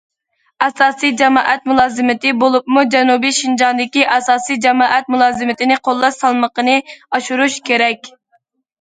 [0.67, 8.15] ئاساسىي جامائەت مۇلازىمىتى بولۇپمۇ جەنۇبىي شىنجاڭدىكى ئاساسىي جامائەت مۇلازىمىتىنى قوللاش سالمىقىنى ئاشۇرۇش كېرەك.